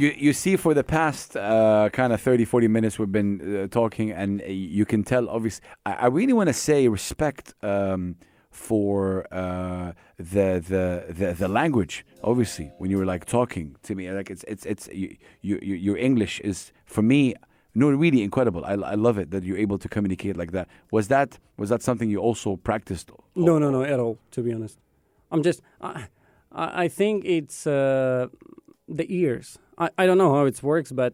[0.04, 3.68] You you see, for the past uh, kind of 30, 40 minutes, we've been uh,
[3.70, 4.46] talking, and uh,
[4.80, 5.30] you can tell.
[5.30, 8.16] Obviously, I, I really want to say respect um,
[8.50, 9.92] for uh,
[10.34, 11.96] the, the the the language.
[12.24, 15.08] Obviously, when you were like talking to me, like it's it's it's you,
[15.42, 17.34] you, you, your English is for me.
[17.76, 18.64] No, really incredible.
[18.66, 20.68] I, I love it that you're able to communicate like that.
[20.92, 23.12] Was that was that something you also practiced?
[23.36, 24.18] no, no, no, at all.
[24.32, 24.78] To be honest,
[25.32, 25.62] I'm just.
[25.82, 26.08] I,
[26.54, 28.28] I I think it's uh,
[29.00, 29.58] the ears.
[29.78, 31.14] I, I don't know how it works, but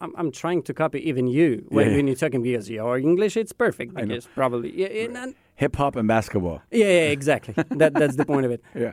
[0.00, 3.36] I'm, I'm trying to copy even you when, Yeah, when you're talking because your English
[3.36, 3.94] it's perfect.
[3.94, 6.58] Because probably yeah, yeah, and- Hip hop and basketball.
[6.70, 7.54] yeah, yeah, exactly.
[7.80, 8.62] that that's the point of it.
[8.84, 8.92] Yeah.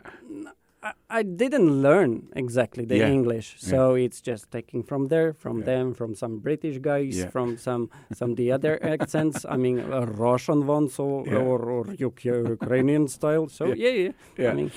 [0.81, 3.09] I, I didn't learn exactly the Yeah.
[3.17, 7.89] English, so it's just taking from there, from them, from some British guys, from some
[8.19, 9.45] some the other accents.
[9.53, 13.47] I mean, uh, Russian ones or or, or Ukrainian style.
[13.57, 13.75] So Yeah.
[13.86, 14.11] yeah, yeah.
[14.41, 14.51] Yeah.
[14.51, 14.71] I mean,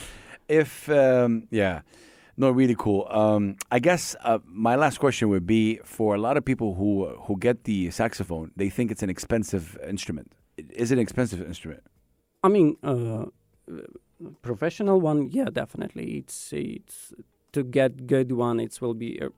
[0.48, 1.80] if um, yeah
[2.36, 6.36] no really cool um, i guess uh, my last question would be for a lot
[6.36, 10.94] of people who who get the saxophone they think it's an expensive instrument is it
[10.94, 11.82] an expensive instrument
[12.42, 13.26] I mean, uh,
[14.42, 16.18] professional one, yeah, definitely.
[16.18, 17.12] It's it's
[17.52, 19.28] to get good one, it will be uh,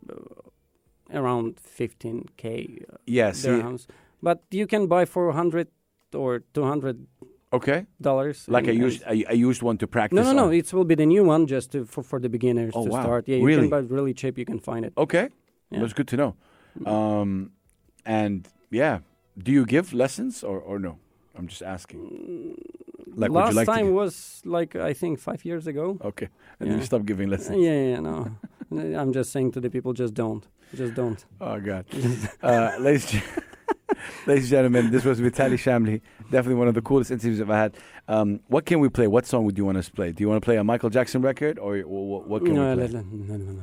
[1.13, 3.33] around 15k uh, yeah.
[4.23, 5.69] But you can buy for 100
[6.13, 7.07] or 200
[7.53, 8.47] okay dollars.
[8.49, 10.45] like i and- used I, I used one to practice No, no, no.
[10.49, 10.55] on.
[10.55, 13.03] It will be the new one just to, for for the beginners Oh, to wow.
[13.03, 13.29] start.
[13.29, 13.63] Yeah, you Really?
[13.63, 14.39] can buy it really cheap.
[14.39, 14.93] You can find it.
[14.97, 15.29] okay
[15.71, 15.81] Yeah.
[15.81, 16.31] that's good to know
[16.87, 17.51] um,
[18.05, 18.99] and yeah
[19.45, 20.93] do you give lessons or, or no
[21.37, 22.55] i'm just asking
[23.21, 25.99] like would Last you like time was like I think five years ago.
[26.11, 26.29] okay
[26.59, 26.85] and then you Yeah.
[26.91, 28.17] stop giving lessons yeah, yeah, no.
[29.01, 30.45] I'm just saying to the people, just don't,
[30.81, 31.21] just don't.
[31.41, 31.85] Oh God,
[32.43, 33.11] uh, ladies,
[34.27, 36.01] ladies and gentlemen, this was Vitali Shamli.
[36.31, 37.77] Definitely one of the coolest interviews I've had.
[38.09, 39.07] Um, what can we play?
[39.07, 40.13] What song would you want us to play?
[40.13, 42.75] Do you want to play a Michael Jackson record, or what, what can no, we
[42.75, 42.83] play?
[42.89, 43.63] let- let- no, no, no.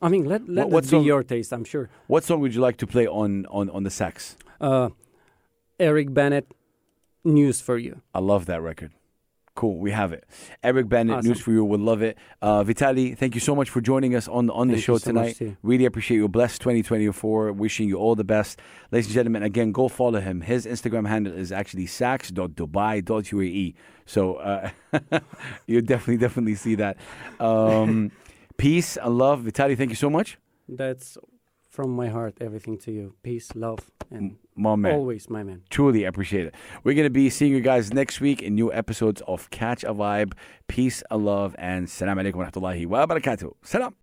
[0.00, 1.52] I mean, let let What- what song- be your taste.
[1.52, 1.88] I'm sure.
[2.06, 4.36] What song would you like to play on on on the sax?
[4.60, 4.90] Uh,
[5.80, 6.44] Eric Benét,
[7.24, 8.00] news for you.
[8.14, 8.92] I love that record.
[9.58, 10.24] Cool, we have it.
[10.62, 11.30] Eric Benét, Awesome.
[11.30, 12.16] News for You, would love it.
[12.40, 15.36] Uh, Vitali, thank you so much for joining us on on the show so tonight.
[15.64, 16.28] Really appreciate you.
[16.28, 17.50] Blessed 2024.
[17.54, 18.60] Wishing you all the best.
[18.92, 20.42] Ladies and gentlemen, again, go follow him.
[20.42, 23.74] His Instagram handle is actually sax.dubai.uae.
[24.06, 24.70] So uh,
[25.66, 26.96] you definitely, definitely see that.
[27.40, 28.12] Um,
[28.58, 29.40] peace and love.
[29.40, 30.38] Vitali, thank you so much.
[30.68, 31.18] That's
[31.68, 32.34] from my heart.
[32.40, 33.14] Everything to you.
[33.24, 34.94] Peace, love, and My man.
[34.94, 35.62] always, my man.
[35.70, 36.54] Truly appreciate it.
[36.82, 39.94] We're going to be seeing you guys next week in new episodes of Catch a
[39.94, 40.32] Vibe.
[40.66, 43.52] Peace and love and salam alaikum wa rahmatullahi wa barakatuh.
[43.62, 43.94] Salam.